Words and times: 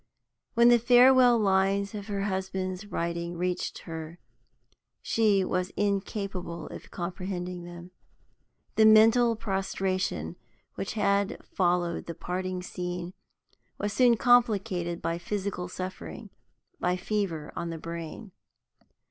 When 0.55 0.69
the 0.69 0.79
farewell 0.79 1.37
lines 1.37 1.93
of 1.93 2.07
her 2.07 2.23
husband's 2.23 2.87
writing 2.87 3.37
reached 3.37 3.83
her 3.83 4.17
she 4.99 5.43
was 5.45 5.69
incapable 5.77 6.65
of 6.69 6.89
comprehending 6.89 7.65
them. 7.65 7.91
The 8.77 8.85
mental 8.87 9.35
prostration 9.35 10.37
which 10.73 10.93
had 10.93 11.37
followed 11.45 12.07
the 12.07 12.15
parting 12.15 12.63
scene 12.63 13.13
was 13.77 13.93
soon 13.93 14.17
complicated 14.17 15.03
by 15.03 15.19
physical 15.19 15.67
suffering 15.67 16.31
by 16.79 16.95
fever 16.97 17.53
on 17.55 17.69
the 17.69 17.77
brain. 17.77 18.31